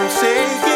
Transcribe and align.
from 0.00 0.08
saying 0.08 0.69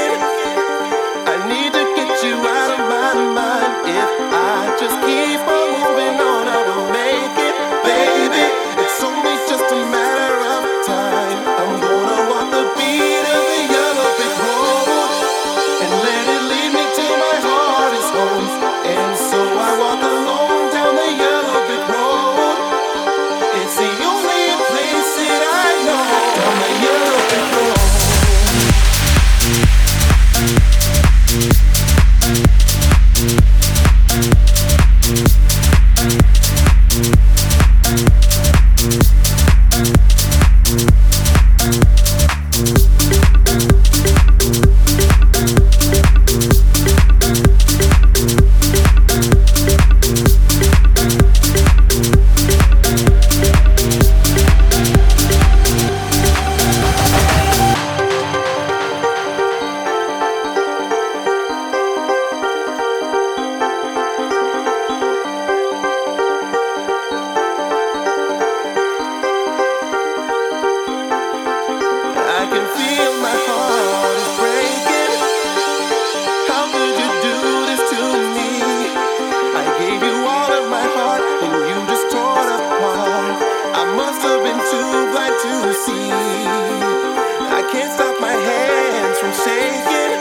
I 85.76 87.68
can't 87.72 87.92
stop 87.92 88.20
my 88.20 88.30
hands 88.30 89.18
from 89.18 89.32
shaking. 89.32 90.20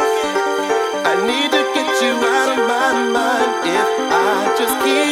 I 1.05 1.13
need 1.27 1.51
to 1.51 1.63
get 1.75 2.01
you 2.01 2.13
out 2.25 2.57
of 2.57 2.67
my 2.67 2.93
mind 3.11 3.51
if 3.67 3.89
I 4.11 4.55
just 4.57 4.83
keep. 4.83 5.02